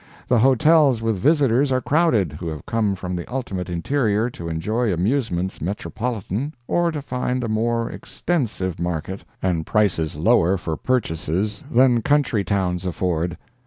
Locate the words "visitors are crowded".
1.19-2.33